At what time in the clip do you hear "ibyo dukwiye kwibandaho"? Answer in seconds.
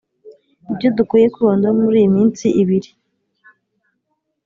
0.71-1.75